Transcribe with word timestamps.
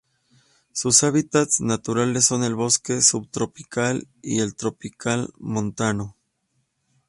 Sus 0.71 1.03
hábitats 1.03 1.61
naturales 1.61 2.25
son 2.25 2.43
el 2.43 2.55
bosque 2.55 3.03
subtropical 3.03 4.07
y 4.23 4.39
el 4.39 4.55
tropical 4.55 5.31
montano. 5.37 6.15